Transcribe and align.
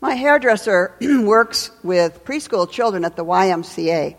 My 0.00 0.14
hairdresser 0.14 0.94
works 1.00 1.72
with 1.82 2.24
preschool 2.24 2.70
children 2.70 3.04
at 3.04 3.16
the 3.16 3.24
YMCA. 3.24 4.14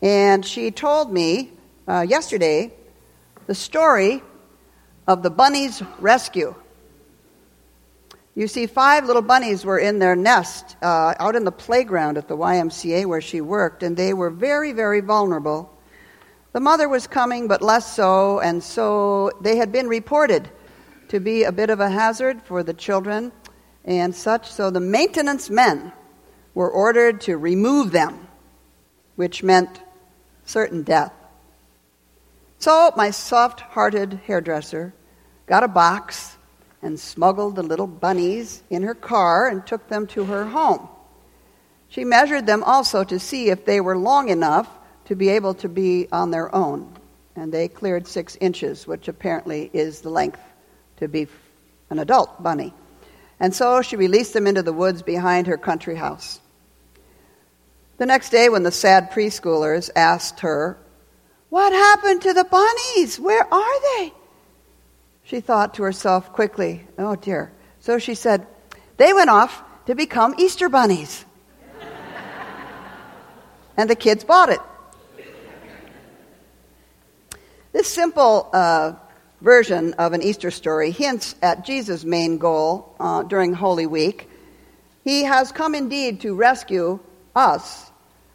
And 0.00 0.46
she 0.46 0.70
told 0.70 1.12
me 1.12 1.50
uh, 1.88 2.06
yesterday 2.08 2.72
the 3.48 3.56
story 3.56 4.22
of 5.08 5.24
the 5.24 5.30
bunnies' 5.30 5.82
rescue. 5.98 6.54
You 8.36 8.46
see, 8.46 8.68
five 8.68 9.04
little 9.04 9.22
bunnies 9.22 9.64
were 9.64 9.80
in 9.80 9.98
their 9.98 10.14
nest 10.14 10.76
uh, 10.80 11.14
out 11.18 11.34
in 11.34 11.42
the 11.42 11.50
playground 11.50 12.16
at 12.16 12.28
the 12.28 12.36
YMCA 12.36 13.04
where 13.06 13.20
she 13.20 13.40
worked, 13.40 13.82
and 13.82 13.96
they 13.96 14.14
were 14.14 14.30
very, 14.30 14.70
very 14.70 15.00
vulnerable. 15.00 15.76
The 16.52 16.60
mother 16.60 16.88
was 16.88 17.08
coming, 17.08 17.48
but 17.48 17.62
less 17.62 17.96
so, 17.96 18.38
and 18.38 18.62
so 18.62 19.32
they 19.40 19.56
had 19.56 19.72
been 19.72 19.88
reported 19.88 20.48
to 21.08 21.18
be 21.18 21.42
a 21.42 21.50
bit 21.50 21.68
of 21.68 21.80
a 21.80 21.90
hazard 21.90 22.40
for 22.42 22.62
the 22.62 22.74
children 22.74 23.32
and 23.84 24.14
such. 24.14 24.50
So 24.50 24.70
the 24.70 24.80
maintenance 24.80 25.50
men 25.50 25.92
were 26.54 26.70
ordered 26.70 27.20
to 27.22 27.36
remove 27.36 27.92
them, 27.92 28.26
which 29.16 29.42
meant 29.42 29.80
certain 30.44 30.82
death. 30.82 31.12
So 32.58 32.92
my 32.96 33.10
soft 33.10 33.60
hearted 33.60 34.20
hairdresser 34.26 34.92
got 35.46 35.62
a 35.62 35.68
box 35.68 36.36
and 36.82 36.98
smuggled 36.98 37.56
the 37.56 37.62
little 37.62 37.86
bunnies 37.86 38.62
in 38.70 38.82
her 38.82 38.94
car 38.94 39.48
and 39.48 39.66
took 39.66 39.88
them 39.88 40.06
to 40.08 40.24
her 40.24 40.44
home. 40.44 40.88
She 41.88 42.04
measured 42.04 42.46
them 42.46 42.62
also 42.64 43.04
to 43.04 43.18
see 43.18 43.48
if 43.48 43.64
they 43.64 43.80
were 43.80 43.96
long 43.96 44.28
enough 44.28 44.68
to 45.06 45.16
be 45.16 45.30
able 45.30 45.54
to 45.54 45.68
be 45.68 46.06
on 46.12 46.30
their 46.30 46.54
own. 46.54 46.92
And 47.34 47.52
they 47.52 47.68
cleared 47.68 48.06
six 48.06 48.36
inches, 48.40 48.86
which 48.86 49.08
apparently 49.08 49.70
is 49.72 50.00
the 50.00 50.10
length 50.10 50.40
to 50.98 51.08
be 51.08 51.28
an 51.90 51.98
adult 51.98 52.42
bunny. 52.42 52.74
And 53.40 53.54
so 53.54 53.82
she 53.82 53.96
released 53.96 54.32
them 54.32 54.46
into 54.46 54.62
the 54.62 54.72
woods 54.72 55.02
behind 55.02 55.46
her 55.46 55.56
country 55.56 55.94
house. 55.94 56.40
The 57.98 58.06
next 58.06 58.30
day, 58.30 58.48
when 58.48 58.62
the 58.62 58.70
sad 58.70 59.10
preschoolers 59.10 59.90
asked 59.94 60.40
her, 60.40 60.78
What 61.48 61.72
happened 61.72 62.22
to 62.22 62.32
the 62.32 62.44
bunnies? 62.44 63.18
Where 63.18 63.52
are 63.52 63.80
they? 63.98 64.12
She 65.24 65.40
thought 65.40 65.74
to 65.74 65.82
herself 65.82 66.32
quickly, 66.32 66.86
Oh 66.96 67.16
dear. 67.16 67.52
So 67.80 67.98
she 67.98 68.14
said, 68.14 68.46
They 68.96 69.12
went 69.12 69.30
off 69.30 69.62
to 69.86 69.94
become 69.94 70.34
Easter 70.38 70.68
bunnies. 70.68 71.24
and 73.76 73.90
the 73.90 73.96
kids 73.96 74.24
bought 74.24 74.48
it. 74.50 74.60
This 77.72 77.86
simple 77.86 78.48
uh, 78.52 78.94
version 79.40 79.94
of 79.94 80.12
an 80.12 80.22
Easter 80.22 80.50
story 80.50 80.90
hints 80.90 81.34
at 81.42 81.64
Jesus' 81.64 82.04
main 82.04 82.38
goal 82.38 82.94
uh, 82.98 83.22
during 83.22 83.52
Holy 83.52 83.86
Week. 83.86 84.28
He 85.04 85.24
has 85.24 85.52
come 85.52 85.74
indeed 85.74 86.20
to 86.22 86.34
rescue 86.34 86.98
us 87.34 87.90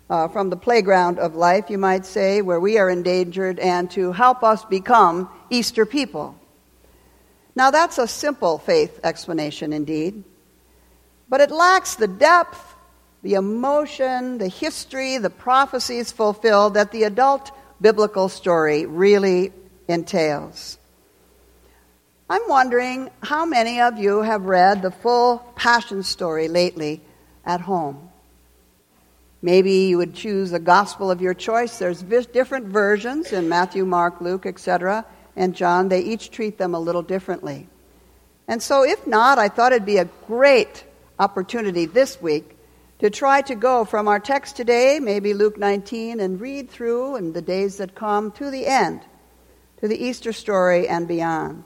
uh, 0.09 0.28
from 0.28 0.50
the 0.50 0.56
playground 0.56 1.20
of 1.20 1.36
life, 1.36 1.70
you 1.70 1.78
might 1.78 2.06
say, 2.06 2.42
where 2.42 2.59
we 2.59 2.78
are 2.78 2.90
endangered, 2.90 3.59
and 3.59 3.90
to 3.92 4.12
help 4.12 4.44
us 4.44 4.64
become 4.66 5.30
Easter 5.50 5.86
people. 5.86 6.36
Now, 7.56 7.72
that's 7.72 7.98
a 7.98 8.08
simple 8.08 8.58
faith 8.58 9.00
explanation 9.04 9.74
indeed, 9.74 10.24
but 11.30 11.42
it 11.42 11.52
lacks 11.52 11.96
the 11.96 12.08
depth, 12.08 12.76
the 13.22 13.36
emotion, 13.36 14.38
the 14.38 14.48
history, 14.48 15.18
the 15.18 15.30
prophecies 15.30 16.12
fulfilled 16.12 16.74
that 16.74 16.92
the 16.92 17.04
adult 17.04 17.52
biblical 17.80 18.30
story 18.30 18.86
really 18.86 19.52
entails. 19.88 20.78
I'm 22.34 22.50
wondering 22.50 23.12
how 23.22 23.45
many 23.45 23.80
of 23.80 24.00
you 24.00 24.23
have 24.23 24.45
read 24.45 24.81
the 24.81 24.89
full 24.89 25.38
Passion 25.56 26.02
story 26.02 26.48
lately 26.48 27.00
at 27.45 27.62
home. 27.62 28.09
Maybe 29.44 29.72
you 29.86 30.00
would 30.00 30.16
choose 30.16 30.52
a 30.52 30.58
gospel 30.58 31.12
of 31.12 31.22
your 31.22 31.36
choice. 31.36 31.78
There's 31.78 32.02
different 32.02 32.69
versions 32.69 33.34
in 33.34 33.50
Matthew, 33.50 33.85
Mark, 33.85 34.19
Luke, 34.19 34.47
etc., 34.47 35.06
and 35.35 35.56
John. 35.56 35.90
They 35.90 36.00
each 36.00 36.31
treat 36.31 36.58
them 36.58 36.74
a 36.74 36.80
little 36.80 37.03
differently. 37.03 37.68
And 38.47 38.63
so, 38.63 38.84
if 38.84 39.06
not, 39.06 39.38
I 39.38 39.47
thought 39.47 39.72
it'd 39.72 39.85
be 39.85 39.97
a 39.97 40.09
great 40.25 40.84
opportunity 41.19 41.85
this 41.85 42.19
week 42.19 42.58
to 42.97 43.12
try 43.12 43.44
to 43.44 43.53
go 43.53 43.85
from 43.85 44.08
our 44.08 44.19
text 44.19 44.58
today, 44.58 44.97
maybe 45.00 45.35
Luke 45.35 45.59
19, 45.59 46.19
and 46.19 46.41
read 46.41 46.72
through 46.72 47.18
in 47.18 47.34
the 47.34 47.44
days 47.44 47.78
that 47.78 47.94
come 47.94 48.31
to 48.31 48.50
the 48.50 48.66
end, 48.66 49.02
to 49.81 49.88
the 49.88 50.03
Easter 50.03 50.34
story 50.34 50.88
and 50.88 51.08
beyond. 51.08 51.63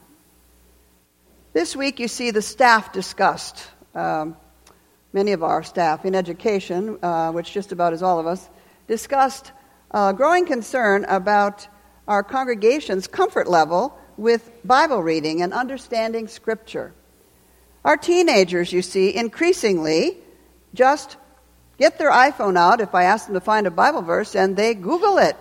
This 1.57 1.75
week, 1.75 1.99
you 1.99 2.07
see 2.07 2.29
the 2.29 2.43
staff 2.43 2.93
discussed. 2.93 3.67
Um, 3.95 4.37
many 5.11 5.31
of 5.31 5.41
our 5.41 5.63
staff 5.63 6.05
in 6.05 6.13
education, 6.13 6.99
uh, 7.01 7.31
which 7.31 7.51
just 7.51 7.71
about 7.71 7.93
is 7.93 8.03
all 8.03 8.19
of 8.19 8.27
us, 8.27 8.47
discussed 8.87 9.51
uh, 9.89 10.11
growing 10.13 10.45
concern 10.45 11.03
about 11.05 11.67
our 12.07 12.21
congregation's 12.21 13.07
comfort 13.07 13.49
level 13.49 13.97
with 14.17 14.51
Bible 14.65 15.01
reading 15.01 15.41
and 15.41 15.51
understanding 15.51 16.27
Scripture. 16.27 16.93
Our 17.83 17.97
teenagers, 17.97 18.71
you 18.71 18.83
see, 18.83 19.15
increasingly 19.15 20.19
just 20.75 21.17
get 21.79 21.97
their 21.97 22.11
iPhone 22.11 22.55
out 22.55 22.81
if 22.81 22.93
I 22.93 23.05
ask 23.05 23.25
them 23.25 23.33
to 23.33 23.41
find 23.41 23.65
a 23.65 23.71
Bible 23.71 24.03
verse 24.03 24.35
and 24.35 24.55
they 24.55 24.75
Google 24.75 25.17
it. 25.17 25.35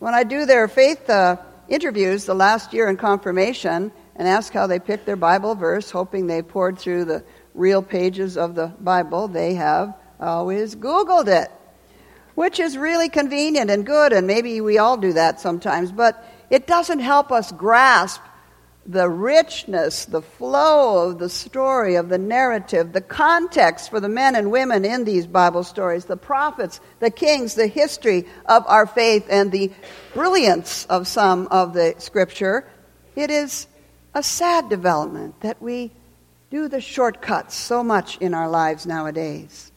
When 0.00 0.14
I 0.14 0.24
do 0.24 0.46
their 0.46 0.66
faith 0.66 1.08
uh, 1.08 1.36
interviews 1.68 2.24
the 2.24 2.34
last 2.34 2.72
year 2.72 2.88
in 2.88 2.96
confirmation 2.96 3.92
and 4.16 4.28
ask 4.28 4.52
how 4.52 4.66
they 4.66 4.78
picked 4.78 5.06
their 5.06 5.16
Bible 5.16 5.54
verse, 5.54 5.90
hoping 5.90 6.26
they 6.26 6.42
poured 6.42 6.78
through 6.78 7.04
the 7.04 7.24
real 7.54 7.82
pages 7.82 8.36
of 8.36 8.54
the 8.54 8.68
Bible, 8.80 9.28
they 9.28 9.54
have 9.54 9.94
always 10.20 10.74
Googled 10.76 11.28
it, 11.28 11.50
which 12.34 12.58
is 12.60 12.76
really 12.76 13.08
convenient 13.08 13.70
and 13.70 13.86
good, 13.86 14.12
and 14.12 14.26
maybe 14.26 14.60
we 14.60 14.78
all 14.78 14.96
do 14.96 15.12
that 15.12 15.40
sometimes, 15.40 15.92
but 15.92 16.24
it 16.50 16.66
doesn't 16.66 17.00
help 17.00 17.32
us 17.32 17.52
grasp 17.52 18.20
the 18.86 19.08
richness, 19.08 20.04
the 20.04 20.20
flow 20.20 21.08
of 21.08 21.18
the 21.18 21.28
story, 21.28 21.94
of 21.94 22.10
the 22.10 22.18
narrative, 22.18 22.92
the 22.92 23.00
context 23.00 23.88
for 23.88 23.98
the 23.98 24.08
men 24.08 24.34
and 24.34 24.50
women 24.50 24.84
in 24.84 25.04
these 25.04 25.26
Bible 25.26 25.64
stories, 25.64 26.04
the 26.04 26.16
prophets, 26.16 26.80
the 27.00 27.10
kings, 27.10 27.54
the 27.54 27.66
history 27.66 28.26
of 28.46 28.62
our 28.66 28.86
faith, 28.86 29.26
and 29.30 29.50
the 29.50 29.72
brilliance 30.12 30.84
of 30.86 31.06
some 31.06 31.46
of 31.48 31.72
the 31.72 31.94
scripture, 31.98 32.68
it 33.16 33.30
is 33.30 33.66
a 34.14 34.22
sad 34.22 34.68
development 34.68 35.40
that 35.40 35.60
we 35.60 35.90
do 36.50 36.68
the 36.68 36.80
shortcuts 36.80 37.54
so 37.54 37.82
much 37.82 38.16
in 38.18 38.32
our 38.32 38.48
lives 38.48 38.86
nowadays. 38.86 39.72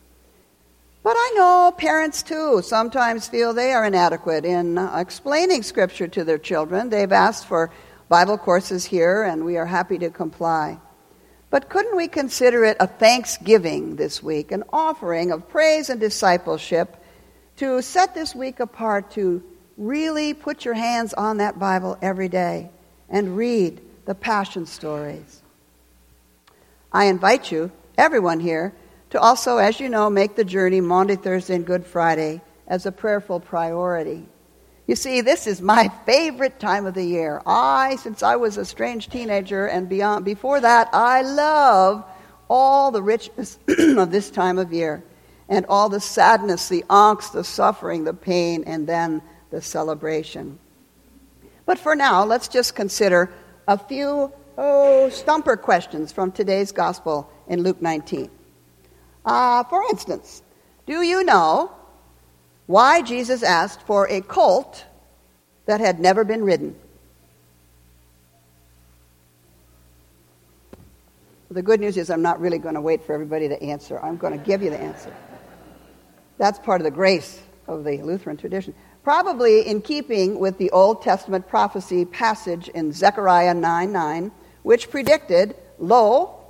But 1.03 1.15
I 1.17 1.33
know 1.35 1.73
parents 1.75 2.21
too 2.21 2.61
sometimes 2.61 3.27
feel 3.27 3.53
they 3.53 3.73
are 3.73 3.85
inadequate 3.85 4.45
in 4.45 4.77
uh, 4.77 4.97
explaining 4.97 5.63
Scripture 5.63 6.07
to 6.09 6.23
their 6.23 6.37
children. 6.37 6.89
They've 6.89 7.11
asked 7.11 7.47
for 7.47 7.71
Bible 8.09 8.37
courses 8.37 8.85
here, 8.85 9.23
and 9.23 9.43
we 9.43 9.57
are 9.57 9.65
happy 9.65 9.97
to 9.99 10.09
comply. 10.09 10.79
But 11.49 11.69
couldn't 11.69 11.95
we 11.95 12.07
consider 12.07 12.65
it 12.65 12.77
a 12.79 12.87
thanksgiving 12.87 13.95
this 13.95 14.21
week, 14.21 14.51
an 14.51 14.63
offering 14.71 15.31
of 15.31 15.47
praise 15.47 15.89
and 15.89 15.99
discipleship 15.99 17.01
to 17.55 17.81
set 17.81 18.13
this 18.13 18.35
week 18.35 18.59
apart 18.59 19.11
to 19.11 19.41
really 19.77 20.33
put 20.33 20.65
your 20.65 20.73
hands 20.73 21.13
on 21.13 21.37
that 21.37 21.57
Bible 21.57 21.97
every 22.01 22.27
day 22.27 22.69
and 23.09 23.37
read 23.37 23.81
the 24.07 24.16
Passion 24.16 24.66
stories? 24.66 25.44
I 26.94 27.06
invite 27.06 27.51
you, 27.51 27.72
everyone 27.97 28.40
here, 28.40 28.73
to 29.09 29.19
also, 29.19 29.57
as 29.57 29.81
you 29.81 29.90
know, 29.90 30.09
make 30.09 30.35
the 30.35 30.45
journey 30.45 30.79
Maundy, 30.79 31.18
Thursday, 31.18 31.56
and 31.56 31.66
Good 31.66 31.85
Friday 31.85 32.41
as 32.68 32.85
a 32.85 32.91
prayerful 32.91 33.41
priority. 33.41 34.25
You 34.88 34.95
see, 34.95 35.19
this 35.19 35.45
is 35.45 35.62
my 35.62 35.90
favorite 36.06 36.57
time 36.57 36.85
of 36.85 36.94
the 36.94 37.03
year. 37.03 37.41
I, 37.45 37.97
since 37.97 38.23
I 38.23 38.38
was 38.38 38.56
a 38.56 38.63
strange 38.63 39.09
teenager 39.09 39.68
and 39.68 39.90
beyond, 39.90 40.24
before 40.24 40.62
that, 40.62 40.89
I 40.94 41.22
love 41.24 42.06
all 42.50 42.92
the 42.92 43.03
richness 43.03 43.60
of 43.68 44.10
this 44.10 44.30
time 44.30 44.57
of 44.57 44.71
year 44.71 45.03
and 45.50 45.65
all 45.68 45.89
the 45.89 46.00
sadness, 46.00 46.69
the 46.69 46.86
angst, 46.89 47.33
the 47.33 47.44
suffering, 47.44 48.06
the 48.06 48.13
pain, 48.13 48.63
and 48.65 48.88
then 48.88 49.21
the 49.51 49.62
celebration. 49.62 50.60
But 51.65 51.77
for 51.77 51.94
now, 51.94 52.24
let's 52.24 52.48
just 52.48 52.74
consider 52.74 53.30
a 53.67 53.77
few, 53.77 54.31
oh, 54.57 55.09
stumper 55.09 55.57
questions 55.57 56.11
from 56.11 56.31
today's 56.31 56.71
gospel 56.71 57.29
in 57.47 57.63
Luke 57.63 57.81
19. 57.81 58.29
Uh, 59.25 59.63
for 59.65 59.83
instance, 59.89 60.41
do 60.85 61.01
you 61.01 61.23
know 61.23 61.71
why 62.67 63.01
Jesus 63.01 63.43
asked 63.43 63.81
for 63.83 64.07
a 64.09 64.21
colt 64.21 64.85
that 65.67 65.79
had 65.79 65.99
never 65.99 66.23
been 66.23 66.43
ridden. 66.43 66.75
The 71.49 71.61
good 71.61 71.79
news 71.79 71.95
is, 71.95 72.09
I'm 72.09 72.21
not 72.21 72.41
really 72.41 72.57
going 72.57 72.75
to 72.75 72.81
wait 72.81 73.03
for 73.05 73.13
everybody 73.13 73.47
to 73.47 73.61
answer. 73.63 73.99
I'm 73.99 74.17
going 74.17 74.37
to 74.37 74.43
give 74.43 74.61
you 74.61 74.69
the 74.69 74.79
answer. 74.79 75.13
That's 76.37 76.59
part 76.59 76.81
of 76.81 76.85
the 76.85 76.91
grace 76.91 77.41
of 77.67 77.83
the 77.83 78.01
Lutheran 78.01 78.35
tradition. 78.35 78.73
Probably 79.07 79.65
in 79.65 79.80
keeping 79.80 80.38
with 80.38 80.57
the 80.57 80.69
Old 80.71 81.01
Testament 81.01 81.48
prophecy 81.48 82.04
passage 82.04 82.68
in 82.68 82.92
Zechariah 82.92 83.54
9 83.54 83.89
9, 83.89 84.31
which 84.63 84.89
predicted, 84.89 85.56
Lo, 85.80 86.42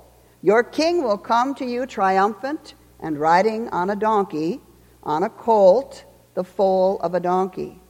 Your 0.42 0.64
king 0.64 1.04
will 1.04 1.18
come 1.18 1.54
to 1.54 1.64
you 1.64 1.86
triumphant 1.86 2.74
and 2.98 3.16
riding 3.16 3.68
on 3.68 3.90
a 3.90 3.94
donkey, 3.94 4.60
on 5.04 5.22
a 5.22 5.30
colt, 5.30 6.02
the 6.34 6.42
foal 6.42 6.98
of 6.98 7.14
a 7.14 7.20
donkey. 7.20 7.80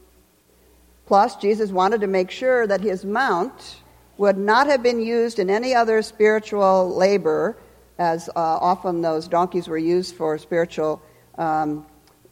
Plus, 1.06 1.36
Jesus 1.36 1.70
wanted 1.70 2.02
to 2.02 2.06
make 2.06 2.30
sure 2.30 2.66
that 2.66 2.82
his 2.82 3.06
mount 3.06 3.76
would 4.18 4.36
not 4.36 4.66
have 4.66 4.82
been 4.82 5.00
used 5.00 5.38
in 5.38 5.48
any 5.48 5.74
other 5.74 6.02
spiritual 6.02 6.94
labor, 6.94 7.56
as 7.98 8.28
uh, 8.28 8.32
often 8.36 9.00
those 9.00 9.28
donkeys 9.28 9.66
were 9.66 9.78
used 9.78 10.14
for 10.14 10.36
spiritual 10.36 11.00
um, 11.38 11.86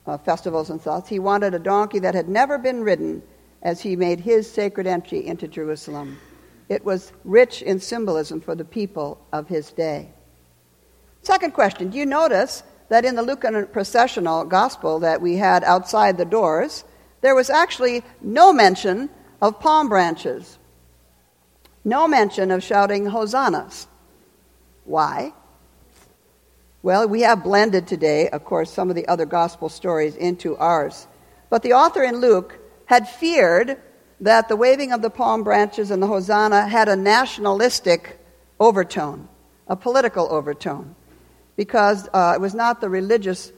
uh, 0.06 0.18
festivals 0.18 0.70
and 0.70 0.80
thoughts. 0.80 1.08
He 1.08 1.18
wanted 1.18 1.54
a 1.54 1.58
donkey 1.58 1.98
that 2.00 2.14
had 2.14 2.28
never 2.28 2.58
been 2.58 2.82
ridden 2.82 3.22
as 3.62 3.80
he 3.80 3.96
made 3.96 4.20
his 4.20 4.50
sacred 4.50 4.86
entry 4.86 5.26
into 5.26 5.48
Jerusalem. 5.48 6.18
It 6.68 6.84
was 6.84 7.12
rich 7.24 7.62
in 7.62 7.80
symbolism 7.80 8.40
for 8.40 8.54
the 8.54 8.64
people 8.64 9.24
of 9.32 9.48
his 9.48 9.72
day. 9.72 10.10
Second 11.22 11.54
question 11.54 11.90
Do 11.90 11.98
you 11.98 12.06
notice 12.06 12.62
that 12.88 13.04
in 13.04 13.16
the 13.16 13.22
Lucan 13.22 13.66
processional 13.68 14.44
gospel 14.44 15.00
that 15.00 15.20
we 15.20 15.36
had 15.36 15.64
outside 15.64 16.16
the 16.16 16.24
doors, 16.24 16.84
there 17.20 17.34
was 17.34 17.50
actually 17.50 18.02
no 18.20 18.52
mention 18.52 19.10
of 19.42 19.58
palm 19.58 19.88
branches, 19.88 20.58
no 21.84 22.06
mention 22.06 22.50
of 22.50 22.62
shouting 22.62 23.06
hosannas. 23.06 23.86
Why? 24.84 25.32
Well, 26.86 27.08
we 27.08 27.22
have 27.22 27.42
blended 27.42 27.88
today, 27.88 28.28
of 28.28 28.44
course, 28.44 28.72
some 28.72 28.90
of 28.90 28.94
the 28.94 29.08
other 29.08 29.26
gospel 29.26 29.68
stories 29.68 30.14
into 30.14 30.56
ours. 30.56 31.08
But 31.50 31.64
the 31.64 31.72
author 31.72 32.04
in 32.04 32.20
Luke 32.20 32.60
had 32.84 33.08
feared 33.08 33.76
that 34.20 34.46
the 34.46 34.54
waving 34.54 34.92
of 34.92 35.02
the 35.02 35.10
palm 35.10 35.42
branches 35.42 35.90
and 35.90 36.00
the 36.00 36.06
hosanna 36.06 36.68
had 36.68 36.88
a 36.88 36.94
nationalistic 36.94 38.20
overtone, 38.60 39.28
a 39.66 39.74
political 39.74 40.28
overtone 40.30 40.94
because 41.56 42.08
uh, 42.14 42.34
it 42.36 42.40
was 42.40 42.54
not 42.54 42.80
the 42.80 42.88
religious 42.88 43.50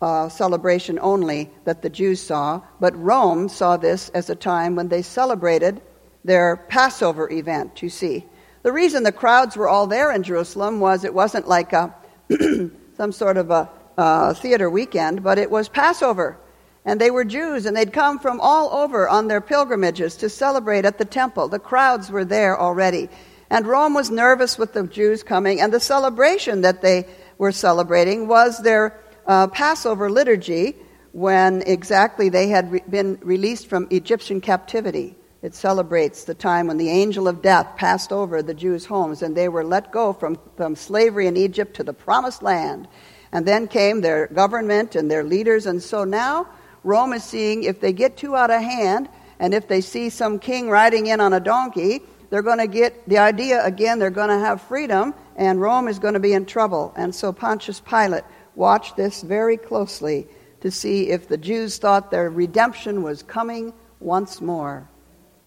uh, 0.00 0.28
celebration 0.28 0.98
only 1.00 1.52
that 1.62 1.82
the 1.82 1.88
Jews 1.88 2.20
saw, 2.20 2.62
but 2.80 3.00
Rome 3.00 3.48
saw 3.48 3.76
this 3.76 4.08
as 4.08 4.28
a 4.28 4.34
time 4.34 4.74
when 4.74 4.88
they 4.88 5.02
celebrated 5.02 5.80
their 6.24 6.56
Passover 6.56 7.30
event, 7.30 7.80
you 7.80 7.88
see. 7.88 8.26
The 8.64 8.72
reason 8.72 9.04
the 9.04 9.12
crowds 9.12 9.56
were 9.56 9.68
all 9.68 9.86
there 9.86 10.10
in 10.10 10.24
Jerusalem 10.24 10.80
was 10.80 11.04
it 11.04 11.14
wasn't 11.14 11.46
like 11.46 11.72
a, 11.72 11.94
some 12.96 13.12
sort 13.12 13.36
of 13.36 13.50
a 13.50 13.68
uh, 13.96 14.34
theater 14.34 14.70
weekend, 14.70 15.22
but 15.22 15.38
it 15.38 15.50
was 15.50 15.68
Passover. 15.68 16.38
And 16.84 17.00
they 17.00 17.10
were 17.10 17.24
Jews, 17.24 17.66
and 17.66 17.76
they'd 17.76 17.92
come 17.92 18.18
from 18.18 18.40
all 18.40 18.70
over 18.72 19.08
on 19.08 19.28
their 19.28 19.40
pilgrimages 19.40 20.16
to 20.16 20.28
celebrate 20.28 20.84
at 20.84 20.98
the 20.98 21.04
temple. 21.04 21.48
The 21.48 21.58
crowds 21.58 22.10
were 22.10 22.24
there 22.24 22.58
already. 22.58 23.08
And 23.50 23.66
Rome 23.66 23.94
was 23.94 24.10
nervous 24.10 24.58
with 24.58 24.72
the 24.72 24.86
Jews 24.86 25.22
coming, 25.22 25.60
and 25.60 25.72
the 25.72 25.80
celebration 25.80 26.62
that 26.62 26.82
they 26.82 27.06
were 27.38 27.52
celebrating 27.52 28.26
was 28.26 28.58
their 28.62 28.98
uh, 29.26 29.46
Passover 29.48 30.10
liturgy 30.10 30.74
when 31.12 31.62
exactly 31.62 32.30
they 32.30 32.48
had 32.48 32.72
re- 32.72 32.82
been 32.88 33.18
released 33.22 33.66
from 33.68 33.86
Egyptian 33.90 34.40
captivity. 34.40 35.14
It 35.42 35.56
celebrates 35.56 36.22
the 36.22 36.34
time 36.34 36.68
when 36.68 36.76
the 36.76 36.88
angel 36.88 37.26
of 37.26 37.42
death 37.42 37.76
passed 37.76 38.12
over 38.12 38.42
the 38.42 38.54
Jews' 38.54 38.86
homes 38.86 39.22
and 39.22 39.36
they 39.36 39.48
were 39.48 39.64
let 39.64 39.90
go 39.90 40.12
from, 40.12 40.38
from 40.56 40.76
slavery 40.76 41.26
in 41.26 41.36
Egypt 41.36 41.74
to 41.76 41.84
the 41.84 41.92
promised 41.92 42.42
land. 42.42 42.86
And 43.32 43.44
then 43.44 43.66
came 43.66 44.00
their 44.00 44.28
government 44.28 44.94
and 44.94 45.10
their 45.10 45.24
leaders. 45.24 45.66
And 45.66 45.82
so 45.82 46.04
now 46.04 46.46
Rome 46.84 47.12
is 47.12 47.24
seeing 47.24 47.64
if 47.64 47.80
they 47.80 47.92
get 47.92 48.16
too 48.16 48.36
out 48.36 48.50
of 48.50 48.62
hand 48.62 49.08
and 49.40 49.52
if 49.52 49.66
they 49.66 49.80
see 49.80 50.10
some 50.10 50.38
king 50.38 50.70
riding 50.70 51.06
in 51.06 51.20
on 51.20 51.32
a 51.32 51.40
donkey, 51.40 52.02
they're 52.30 52.42
going 52.42 52.58
to 52.58 52.68
get 52.68 53.08
the 53.08 53.18
idea 53.18 53.64
again, 53.64 53.98
they're 53.98 54.10
going 54.10 54.30
to 54.30 54.38
have 54.38 54.62
freedom, 54.62 55.14
and 55.36 55.60
Rome 55.60 55.88
is 55.88 55.98
going 55.98 56.14
to 56.14 56.20
be 56.20 56.32
in 56.32 56.46
trouble. 56.46 56.92
And 56.96 57.14
so 57.14 57.32
Pontius 57.32 57.80
Pilate 57.80 58.24
watched 58.54 58.96
this 58.96 59.22
very 59.22 59.56
closely 59.56 60.28
to 60.60 60.70
see 60.70 61.10
if 61.10 61.28
the 61.28 61.36
Jews 61.36 61.78
thought 61.78 62.10
their 62.10 62.30
redemption 62.30 63.02
was 63.02 63.22
coming 63.22 63.74
once 64.00 64.40
more, 64.40 64.88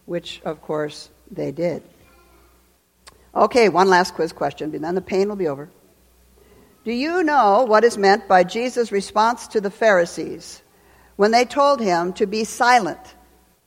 which, 0.06 0.42
of 0.44 0.62
course, 0.62 1.10
they 1.32 1.52
did. 1.52 1.84
Okay, 3.36 3.70
one 3.70 3.90
last 3.90 4.14
quiz 4.14 4.32
question, 4.32 4.74
and 4.74 4.84
then 4.84 4.96
the 4.96 5.02
pain 5.02 5.28
will 5.28 5.36
be 5.36 5.48
over. 5.48 5.70
Do 6.86 6.94
you 6.94 7.24
know 7.24 7.64
what 7.64 7.84
is 7.84 7.98
meant 7.98 8.28
by 8.28 8.44
Jesus' 8.44 8.92
response 8.92 9.48
to 9.48 9.60
the 9.60 9.72
Pharisees 9.72 10.62
when 11.16 11.32
they 11.32 11.44
told 11.44 11.82
him 11.82 12.14
to 12.14 12.26
be 12.26 12.44
silent? 12.44 13.16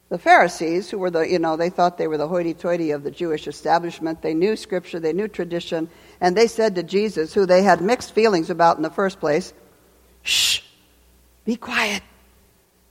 The 0.09 0.19
Pharisees, 0.19 0.89
who 0.89 0.99
were 0.99 1.11
the, 1.11 1.29
you 1.29 1.39
know, 1.39 1.57
they 1.57 1.69
thought 1.69 1.99
they 1.99 2.07
were 2.07 2.17
the 2.17 2.29
hoity 2.29 2.55
toity 2.55 2.93
of 2.93 3.03
the 3.03 3.11
Jewish 3.11 3.47
establishment, 3.47 4.23
they 4.23 4.33
knew 4.33 4.57
scripture, 4.57 5.01
they 5.01 5.13
knew 5.13 5.29
tradition, 5.29 5.91
and 6.21 6.35
they 6.35 6.47
said 6.47 6.77
to 6.77 6.83
Jesus, 6.83 7.35
who 7.35 7.45
they 7.45 7.63
had 7.63 7.83
mixed 7.83 8.15
feelings 8.15 8.49
about 8.49 8.79
in 8.79 8.83
the 8.83 8.91
first 8.91 9.21
place, 9.21 9.53
Shh, 10.23 10.61
be 11.45 11.57
quiet. 11.57 12.03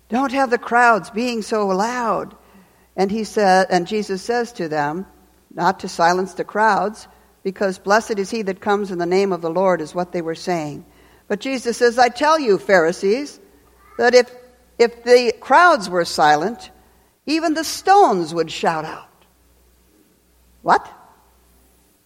Don't 0.09 0.31
have 0.31 0.51
the 0.51 0.57
crowds 0.57 1.09
being 1.09 1.41
so 1.41 1.67
loud. 1.67 2.35
And 2.97 3.09
he 3.11 3.23
said, 3.23 3.67
and 3.69 3.87
Jesus 3.87 4.21
says 4.23 4.51
to 4.53 4.67
them, 4.67 5.05
not 5.53 5.79
to 5.81 5.87
silence 5.87 6.33
the 6.33 6.43
crowds, 6.43 7.07
because 7.43 7.79
blessed 7.79 8.19
is 8.19 8.29
he 8.29 8.41
that 8.41 8.59
comes 8.59 8.91
in 8.91 8.97
the 8.97 9.05
name 9.05 9.31
of 9.31 9.41
the 9.41 9.49
Lord, 9.49 9.79
is 9.79 9.95
what 9.95 10.11
they 10.11 10.21
were 10.21 10.35
saying. 10.35 10.83
But 11.27 11.39
Jesus 11.39 11.77
says, 11.77 11.99
I 11.99 12.09
tell 12.09 12.39
you, 12.39 12.57
Pharisees, 12.57 13.39
that 13.97 14.15
if, 14.15 14.29
if 14.79 15.03
the 15.03 15.33
crowds 15.39 15.89
were 15.89 16.05
silent, 16.05 16.71
even 17.25 17.53
the 17.53 17.63
stones 17.63 18.33
would 18.33 18.51
shout 18.51 18.83
out. 18.83 19.09
What? 20.63 20.89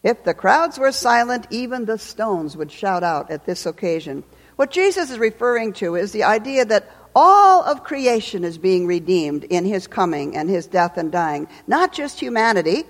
If 0.03 0.23
the 0.23 0.33
crowds 0.33 0.77
were 0.77 0.91
silent, 0.91 1.47
even 1.51 1.85
the 1.85 1.97
stones 1.97 2.57
would 2.57 2.71
shout 2.71 3.03
out 3.03 3.31
at 3.31 3.45
this 3.45 3.65
occasion. 3.65 4.23
What 4.55 4.71
Jesus 4.71 5.09
is 5.09 5.19
referring 5.19 5.73
to 5.73 5.95
is 5.95 6.11
the 6.11 6.23
idea 6.23 6.65
that 6.65 6.89
all 7.15 7.63
of 7.63 7.83
creation 7.83 8.43
is 8.43 8.57
being 8.57 8.87
redeemed 8.87 9.43
in 9.45 9.65
his 9.65 9.87
coming 9.87 10.35
and 10.35 10.49
his 10.49 10.67
death 10.67 10.97
and 10.97 11.11
dying. 11.11 11.47
Not 11.67 11.93
just 11.93 12.19
humanity, 12.19 12.83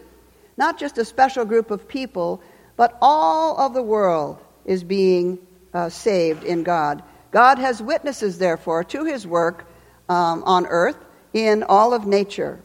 not 0.57 0.77
just 0.77 0.97
a 0.97 1.05
special 1.05 1.45
group 1.45 1.71
of 1.71 1.87
people, 1.87 2.41
but 2.75 2.97
all 3.01 3.59
of 3.59 3.73
the 3.73 3.83
world 3.83 4.39
is 4.65 4.83
being 4.83 5.39
uh, 5.73 5.89
saved 5.89 6.43
in 6.43 6.63
God. 6.63 7.03
God 7.31 7.57
has 7.59 7.81
witnesses, 7.81 8.37
therefore, 8.37 8.83
to 8.85 9.05
his 9.05 9.25
work 9.25 9.67
um, 10.09 10.43
on 10.43 10.65
earth 10.67 10.97
in 11.33 11.63
all 11.63 11.93
of 11.93 12.05
nature. 12.05 12.61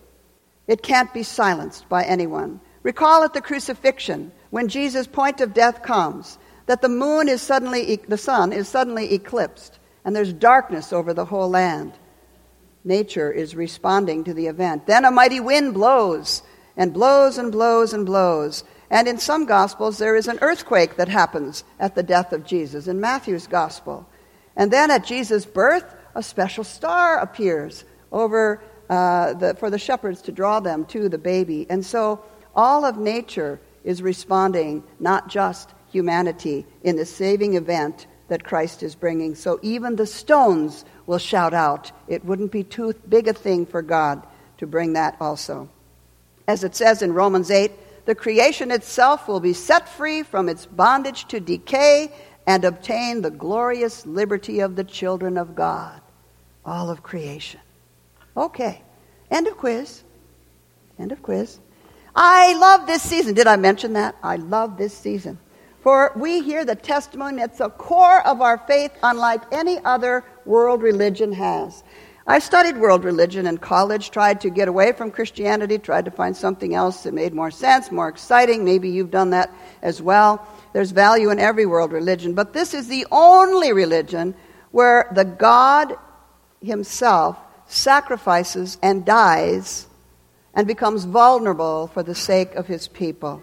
It 0.67 0.83
can't 0.83 1.13
be 1.15 1.23
silenced 1.23 1.89
by 1.89 2.05
anyone. 2.05 2.61
Recall 2.83 3.23
at 3.23 3.33
the 3.33 3.41
crucifixion, 3.41 4.33
when 4.51 4.69
Jesus' 4.69 5.07
point 5.07 5.41
of 5.41 5.55
death 5.55 5.83
comes, 5.83 6.39
that 6.67 6.83
the 6.83 6.89
moon 6.89 7.29
is 7.29 7.43
suddenly, 7.43 7.97
the 8.09 8.19
sun 8.19 8.53
is 8.53 8.69
suddenly 8.69 9.15
eclipsed, 9.15 9.79
and 10.07 10.15
there's 10.15 10.33
darkness 10.33 10.93
over 10.93 11.13
the 11.13 11.25
whole 11.25 11.51
land. 11.51 11.93
Nature 12.85 13.33
is 13.33 13.57
responding 13.57 14.23
to 14.23 14.33
the 14.33 14.47
event. 14.47 14.87
Then 14.87 15.05
a 15.05 15.11
mighty 15.11 15.41
wind 15.41 15.75
blows, 15.75 16.43
and 16.77 16.95
blows 16.95 17.39
and 17.39 17.51
blows 17.51 17.93
and 17.93 18.07
blows. 18.07 18.63
And 18.89 19.09
in 19.09 19.19
some 19.19 19.47
Gospels, 19.47 19.99
there 19.99 20.15
is 20.15 20.29
an 20.29 20.39
earthquake 20.43 20.97
that 20.97 21.09
happens 21.09 21.65
at 21.81 21.97
the 21.97 22.05
death 22.05 22.33
of 22.33 22.47
Jesus, 22.47 22.87
in 22.87 23.01
Matthew's 23.01 23.49
Gospel. 23.49 24.09
And 24.55 24.71
then 24.71 24.93
at 24.93 25.05
Jesus' 25.05 25.45
birth, 25.45 25.93
a 26.15 26.23
special 26.23 26.63
star 26.63 27.19
appears 27.19 27.85
over 28.13 28.63
uh, 28.89 29.35
the, 29.35 29.55
for 29.55 29.71
the 29.71 29.79
shepherds 29.79 30.23
to 30.23 30.33
draw 30.33 30.61
them 30.61 30.85
to 30.87 31.09
the 31.09 31.19
baby. 31.19 31.67
And 31.69 31.85
so 31.85 32.25
all 32.55 32.85
of 32.85 32.97
nature 32.97 33.61
is 33.83 34.03
responding, 34.03 34.85
not 35.01 35.29
just 35.29 35.75
humanity, 35.91 36.65
in 36.85 36.95
the 36.95 37.07
saving 37.07 37.55
event 37.55 38.07
that 38.29 38.45
Christ 38.45 38.83
is 38.83 38.95
bringing. 38.95 39.35
So 39.35 39.59
even 39.63 39.97
the 39.97 40.07
stones 40.07 40.85
will 41.07 41.19
shout 41.19 41.55
out. 41.55 41.93
It 42.09 42.25
wouldn't 42.25 42.53
be 42.53 42.65
too 42.65 42.95
big 43.09 43.29
a 43.29 43.33
thing 43.33 43.67
for 43.67 43.83
God 43.83 44.27
to 44.59 44.67
bring 44.67 44.95
that 44.95 45.17
also. 45.21 45.69
As 46.49 46.65
it 46.65 46.75
says 46.75 47.03
in 47.03 47.13
Romans 47.13 47.51
8, 47.51 47.73
the 48.07 48.15
creation 48.15 48.71
itself 48.71 49.27
will 49.27 49.41
be 49.41 49.53
set 49.53 49.89
free 49.89 50.23
from 50.23 50.49
its 50.49 50.67
bondage 50.67 51.27
to 51.29 51.41
decay 51.41 52.13
and 52.47 52.65
obtain 52.65 53.23
the 53.23 53.31
glorious 53.31 54.07
liberty 54.07 54.61
of 54.61 54.77
the 54.77 54.85
children 54.85 55.37
of 55.37 55.55
God. 55.55 56.01
All 56.65 56.91
of 56.91 57.03
creation. 57.03 57.61
Okay. 58.37 58.83
End 59.31 59.49
of 59.49 59.57
quiz. 59.57 60.05
End 60.99 61.11
of 61.11 61.23
quiz. 61.23 61.59
I 62.15 62.57
love 62.59 62.87
this 62.87 63.03
season. 63.03 63.35
Did 63.35 63.47
I 63.47 63.57
mention 63.57 63.95
that? 63.95 64.17
I 64.23 64.37
love 64.37 64.79
this 64.79 64.97
season. 64.97 65.39
For 65.87 66.11
we 66.17 66.43
hear 66.43 66.65
the 66.65 66.75
testimony 66.75 67.37
that's 67.37 67.59
the 67.59 67.71
core 67.71 68.21
of 68.27 68.43
our 68.43 68.59
faith, 68.59 68.91
unlike 69.05 69.43
any 69.53 69.79
other 69.85 70.25
world 70.45 70.83
religion 70.83 71.31
has. 71.31 71.85
I 72.27 72.41
studied 72.41 72.77
world 72.77 73.05
religion 73.05 73.47
in 73.47 73.59
college, 73.59 74.11
tried 74.11 74.41
to 74.41 74.51
get 74.51 74.67
away 74.67 74.91
from 74.91 75.13
Christianity, 75.13 75.79
tried 75.79 76.07
to 76.07 76.11
find 76.11 76.37
something 76.37 76.75
else 76.75 77.05
that 77.05 77.15
made 77.15 77.33
more 77.33 77.53
sense, 77.53 77.93
more 77.93 78.09
exciting. 78.09 78.65
Maybe 78.65 78.91
you've 78.91 79.13
done 79.13 79.31
that 79.31 79.55
as 79.81 80.03
well. 80.03 80.45
There's 80.73 80.91
value 80.91 81.31
in 81.31 81.39
every 81.39 81.67
world 81.67 81.93
religion, 81.93 82.35
but 82.35 82.53
this 82.53 82.75
is 82.75 82.89
the 82.89 83.07
only 83.13 83.73
religion 83.73 84.35
where 84.73 85.09
the 85.15 85.25
God 85.25 85.95
Himself 86.61 87.39
sacrifices 87.69 88.77
and 88.83 89.05
dies 89.05 89.87
and 90.53 90.67
becomes 90.67 91.05
vulnerable 91.05 91.87
for 91.87 92.03
the 92.03 92.17
sake 92.17 92.57
of 92.57 92.67
his 92.67 92.89
people. 92.89 93.41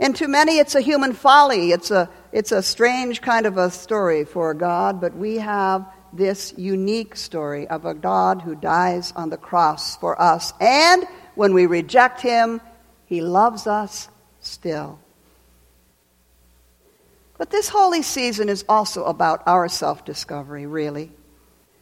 And 0.00 0.16
to 0.16 0.26
many, 0.26 0.58
it's 0.58 0.74
a 0.74 0.80
human 0.80 1.12
folly. 1.12 1.72
It's 1.72 1.90
a, 1.90 2.08
it's 2.32 2.52
a 2.52 2.62
strange 2.62 3.20
kind 3.20 3.44
of 3.44 3.58
a 3.58 3.70
story 3.70 4.24
for 4.24 4.54
God, 4.54 5.00
but 5.00 5.14
we 5.14 5.36
have 5.36 5.86
this 6.12 6.54
unique 6.56 7.14
story 7.14 7.68
of 7.68 7.84
a 7.84 7.94
God 7.94 8.40
who 8.40 8.54
dies 8.54 9.12
on 9.14 9.28
the 9.28 9.36
cross 9.36 9.96
for 9.98 10.20
us. 10.20 10.54
And 10.58 11.06
when 11.34 11.52
we 11.52 11.66
reject 11.66 12.22
him, 12.22 12.62
he 13.04 13.20
loves 13.20 13.66
us 13.66 14.08
still. 14.40 14.98
But 17.36 17.50
this 17.50 17.68
holy 17.68 18.02
season 18.02 18.48
is 18.48 18.64
also 18.68 19.04
about 19.04 19.42
our 19.46 19.68
self 19.68 20.04
discovery, 20.04 20.66
really. 20.66 21.10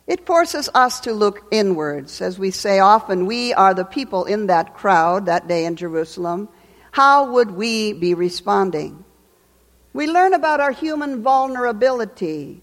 It 0.07 0.25
forces 0.25 0.71
us 0.75 1.01
to 1.01 1.13
look 1.13 1.47
inwards. 1.51 2.21
As 2.21 2.39
we 2.39 2.51
say 2.51 2.79
often, 2.79 3.27
we 3.27 3.53
are 3.53 3.75
the 3.75 3.85
people 3.85 4.25
in 4.25 4.47
that 4.47 4.75
crowd 4.75 5.27
that 5.27 5.47
day 5.47 5.67
in 5.67 5.77
Jerusalem. 5.77 6.49
How 6.93 7.33
would 7.33 7.51
we 7.51 7.93
be 7.93 8.15
responding? 8.15 9.05
We 9.93 10.07
learn 10.07 10.35
about 10.35 10.61
our 10.61 10.73
human 10.73 11.23
vulnerability, 11.23 12.63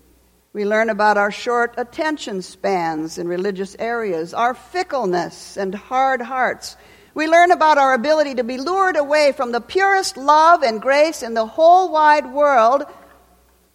we 0.53 0.63
learn 0.63 0.89
about 0.89 1.17
our 1.17 1.31
short 1.31 1.73
attention 1.75 2.41
spans 2.41 3.17
in 3.17 3.27
religious 3.27 3.75
areas, 3.77 4.33
our 4.33 4.53
fickleness 4.53 5.57
and 5.57 5.75
hard 5.75 6.21
hearts. 6.21 6.77
We 7.13 7.27
learn 7.27 7.51
about 7.51 7.77
our 7.77 7.93
ability 7.93 8.35
to 8.35 8.43
be 8.43 8.57
lured 8.57 8.95
away 8.95 9.33
from 9.33 9.51
the 9.51 9.59
purest 9.59 10.15
love 10.15 10.63
and 10.63 10.81
grace 10.81 11.23
in 11.23 11.33
the 11.33 11.45
whole 11.45 11.91
wide 11.91 12.31
world 12.31 12.85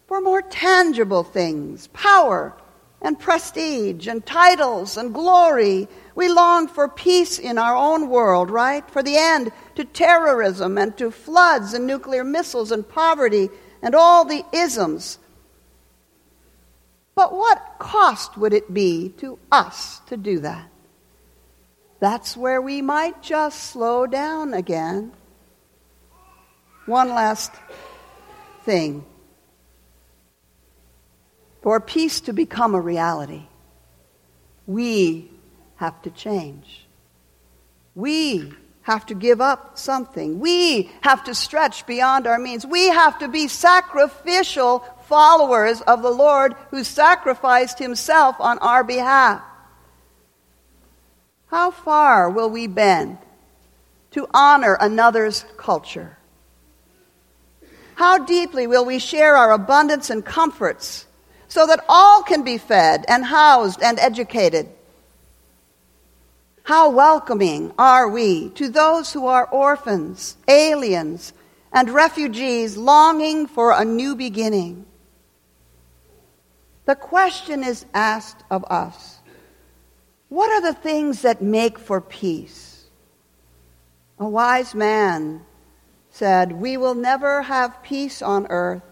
for 0.07 0.21
more 0.21 0.41
tangible 0.41 1.23
things 1.23 1.87
power 1.93 2.55
and 3.01 3.19
prestige 3.19 4.07
and 4.07 4.25
titles 4.25 4.97
and 4.97 5.13
glory. 5.13 5.87
We 6.15 6.29
long 6.29 6.67
for 6.67 6.87
peace 6.87 7.39
in 7.39 7.57
our 7.57 7.75
own 7.75 8.09
world, 8.09 8.49
right? 8.49 8.89
For 8.91 9.01
the 9.01 9.17
end 9.17 9.51
to 9.81 9.85
terrorism 9.93 10.77
and 10.77 10.97
to 10.97 11.11
floods 11.11 11.73
and 11.73 11.87
nuclear 11.87 12.23
missiles 12.23 12.71
and 12.71 12.87
poverty 12.87 13.49
and 13.81 13.95
all 13.95 14.25
the 14.25 14.43
isms 14.53 15.17
but 17.15 17.33
what 17.33 17.75
cost 17.77 18.37
would 18.37 18.53
it 18.53 18.73
be 18.73 19.09
to 19.17 19.37
us 19.51 19.99
to 20.07 20.17
do 20.17 20.39
that? 20.39 20.69
That's 21.99 22.35
where 22.35 22.61
we 22.61 22.81
might 22.81 23.21
just 23.21 23.59
slow 23.59 24.07
down 24.07 24.53
again. 24.53 25.11
One 26.85 27.09
last 27.09 27.51
thing. 28.63 29.05
For 31.61 31.79
peace 31.79 32.21
to 32.21 32.33
become 32.33 32.73
a 32.73 32.81
reality, 32.81 33.43
we 34.65 35.29
have 35.75 36.01
to 36.01 36.09
change. 36.09 36.87
We 37.93 38.53
have 38.83 39.05
to 39.07 39.13
give 39.13 39.41
up 39.41 39.77
something. 39.77 40.39
We 40.39 40.91
have 41.01 41.23
to 41.25 41.35
stretch 41.35 41.85
beyond 41.85 42.27
our 42.27 42.39
means. 42.39 42.65
We 42.65 42.87
have 42.87 43.19
to 43.19 43.27
be 43.27 43.47
sacrificial 43.47 44.79
followers 45.07 45.81
of 45.81 46.01
the 46.01 46.09
Lord 46.09 46.55
who 46.71 46.83
sacrificed 46.83 47.77
himself 47.77 48.35
on 48.39 48.57
our 48.59 48.83
behalf. 48.83 49.41
How 51.47 51.69
far 51.69 52.29
will 52.29 52.49
we 52.49 52.67
bend 52.67 53.17
to 54.11 54.27
honor 54.33 54.77
another's 54.79 55.45
culture? 55.57 56.17
How 57.95 58.17
deeply 58.17 58.65
will 58.67 58.85
we 58.85 58.99
share 58.99 59.35
our 59.35 59.51
abundance 59.51 60.09
and 60.09 60.25
comforts 60.25 61.05
so 61.49 61.67
that 61.67 61.83
all 61.87 62.23
can 62.23 62.43
be 62.43 62.57
fed 62.57 63.05
and 63.07 63.23
housed 63.23 63.83
and 63.83 63.99
educated? 63.99 64.69
How 66.63 66.89
welcoming 66.89 67.73
are 67.77 68.07
we 68.09 68.49
to 68.51 68.69
those 68.69 69.11
who 69.11 69.25
are 69.25 69.47
orphans, 69.47 70.37
aliens, 70.47 71.33
and 71.73 71.89
refugees 71.89 72.77
longing 72.77 73.47
for 73.47 73.71
a 73.71 73.83
new 73.83 74.15
beginning? 74.15 74.85
The 76.85 76.95
question 76.95 77.63
is 77.63 77.85
asked 77.93 78.43
of 78.51 78.63
us 78.65 79.19
What 80.29 80.51
are 80.51 80.61
the 80.61 80.79
things 80.79 81.23
that 81.23 81.41
make 81.41 81.79
for 81.79 81.99
peace? 81.99 82.85
A 84.19 84.27
wise 84.27 84.75
man 84.75 85.41
said, 86.11 86.51
We 86.51 86.77
will 86.77 86.95
never 86.95 87.41
have 87.41 87.81
peace 87.81 88.21
on 88.21 88.45
earth 88.49 88.83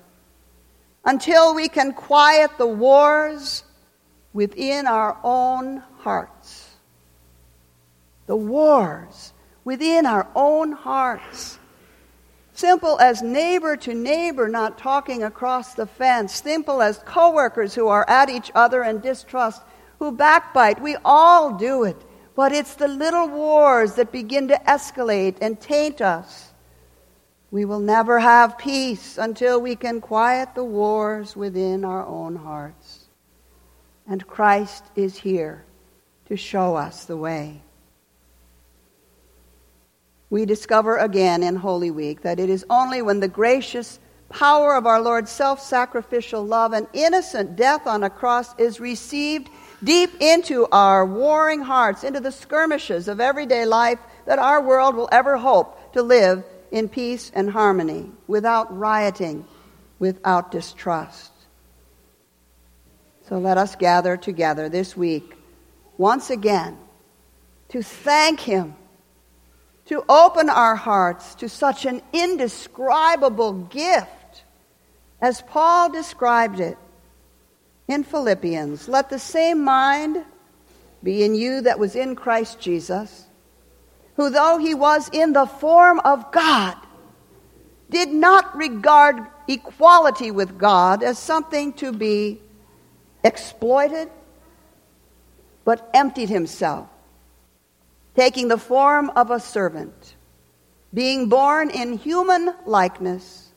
until 1.06 1.54
we 1.54 1.70
can 1.70 1.94
quiet 1.94 2.52
the 2.58 2.68
wars 2.68 3.64
within 4.34 4.88
our 4.88 5.18
own 5.24 5.84
hearts. 6.00 6.69
The 8.30 8.36
wars 8.36 9.34
within 9.64 10.06
our 10.06 10.28
own 10.36 10.72
hearts. 10.72 11.58
Simple 12.54 13.00
as 13.00 13.24
neighbor 13.24 13.76
to 13.78 13.96
neighbor 13.96 14.48
not 14.48 14.78
talking 14.78 15.24
across 15.24 15.74
the 15.74 15.88
fence. 15.88 16.36
Simple 16.36 16.84
as 16.84 17.00
coworkers 17.00 17.74
who 17.74 17.88
are 17.88 18.08
at 18.08 18.30
each 18.30 18.52
other 18.54 18.84
in 18.84 19.00
distrust, 19.00 19.64
who 19.98 20.12
backbite. 20.12 20.80
We 20.80 20.96
all 21.04 21.58
do 21.58 21.86
it. 21.86 21.98
But 22.36 22.52
it's 22.52 22.76
the 22.76 22.88
little 22.88 23.30
wars 23.30 23.96
that 23.96 24.12
begin 24.12 24.50
to 24.50 24.62
escalate 24.68 25.38
and 25.42 25.60
taint 25.60 26.00
us. 26.00 26.54
We 27.50 27.66
will 27.66 27.80
never 27.80 28.20
have 28.20 28.60
peace 28.60 29.18
until 29.18 29.60
we 29.60 29.76
can 29.76 30.02
quiet 30.02 30.54
the 30.54 30.64
wars 30.64 31.36
within 31.36 31.84
our 31.84 32.06
own 32.06 32.36
hearts. 32.36 33.06
And 34.08 34.28
Christ 34.28 34.84
is 34.96 35.18
here 35.18 35.66
to 36.28 36.38
show 36.38 36.76
us 36.76 37.06
the 37.06 37.18
way 37.18 37.64
we 40.30 40.46
discover 40.46 40.98
again 40.98 41.42
in 41.44 41.56
Holy 41.56 41.92
Week 41.92 42.22
that 42.22 42.40
it 42.40 42.50
is 42.50 42.66
only 42.70 43.02
when 43.02 43.20
the 43.20 43.28
gracious 43.28 44.00
power 44.30 44.76
of 44.76 44.86
our 44.86 45.02
Lord's 45.02 45.32
self 45.32 45.62
sacrificial 45.62 46.46
love 46.46 46.74
and 46.74 46.88
innocent 46.94 47.56
death 47.56 47.88
on 47.88 48.04
a 48.04 48.10
cross 48.10 48.54
is 48.60 48.80
received 48.80 49.50
deep 49.84 50.12
into 50.20 50.68
our 50.72 51.06
warring 51.06 51.62
hearts, 51.62 52.04
into 52.04 52.20
the 52.20 52.32
skirmishes 52.32 53.08
of 53.08 53.20
everyday 53.20 53.66
life, 53.66 54.00
that 54.26 54.40
our 54.40 54.62
world 54.62 54.96
will 54.96 55.10
ever 55.12 55.38
hope 55.38 55.94
to 55.94 56.04
live 56.04 56.44
in 56.72 56.88
peace 56.88 57.32
and 57.34 57.50
harmony, 57.50 58.12
without 58.28 58.78
rioting, 58.78 59.44
without 59.98 60.52
distrust. 60.52 61.32
So 63.28 63.40
let 63.40 63.58
us 63.58 63.76
gather 63.76 64.18
together 64.18 64.70
this 64.70 64.96
week 64.96 65.36
once 65.98 66.30
again 66.30 66.78
to 67.70 67.82
thank 67.82 68.40
Him 68.40 68.76
to 69.90 70.06
open 70.08 70.50
our 70.50 70.76
hearts 70.76 71.34
to 71.34 71.50
such 71.50 71.84
an 71.84 72.00
indescribable 72.14 73.54
gift 73.54 74.44
as 75.20 75.42
Paul 75.42 75.92
described 75.92 76.60
it 76.60 76.78
in 77.88 78.04
Philippians. 78.04 78.88
Let 78.88 79.10
the 79.10 79.18
same 79.18 79.64
mind 79.64 80.24
be 81.02 81.24
in 81.24 81.34
you 81.34 81.62
that 81.62 81.80
was 81.80 81.96
in 81.96 82.16
Christ 82.16 82.60
Jesus, 82.60 83.26
who, 84.16 84.30
though 84.30 84.60
he 84.60 84.76
was 84.76 85.10
in 85.10 85.34
the 85.34 85.48
form 85.48 86.00
of 86.02 86.32
God, 86.32 86.78
did 87.90 88.10
not 88.10 88.56
regard 88.56 89.26
equality 89.48 90.30
with 90.30 90.60
God 90.60 91.02
as 91.02 91.18
something 91.18 91.74
to 91.74 91.92
be 91.92 92.40
exploited, 93.24 94.12
but 95.66 95.90
emptied 95.96 96.30
himself 96.30 96.88
taking 98.20 98.50
the 98.50 98.58
form 98.58 99.10
of 99.16 99.32
a 99.32 99.40
servant, 99.40 100.16
being 100.94 101.30
born 101.30 101.70
in 101.70 101.98
human 101.98 102.54
likeness, 102.66 103.54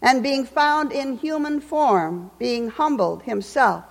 and 0.00 0.22
being 0.22 0.44
found 0.44 0.92
in 0.92 1.16
human 1.16 1.60
form, 1.60 2.30
being 2.38 2.68
humbled 2.68 3.24
himself, 3.24 3.82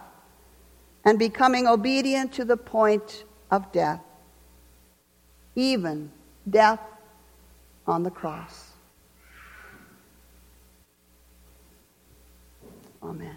and 1.03 1.19
becoming 1.19 1.67
obedient 1.67 2.31
to 2.31 2.45
the 2.45 2.55
point 2.55 3.25
of 3.51 3.69
death, 3.73 3.99
even 5.57 6.09
death 6.49 6.79
on 7.85 8.03
the 8.03 8.11
cross. 8.11 8.71
Amen. 13.03 13.35